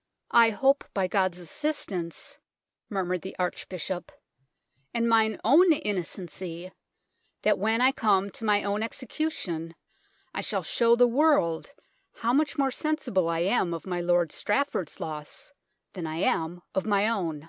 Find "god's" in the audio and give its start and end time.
1.08-1.40